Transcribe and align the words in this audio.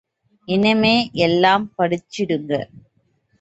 இன்னெமே 0.47 0.93
எல்லாம் 1.19 1.65
படிஞ்சுடுங்க. 1.77 2.51